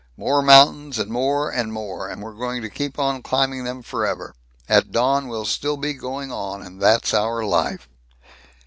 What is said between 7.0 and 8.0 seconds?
our life."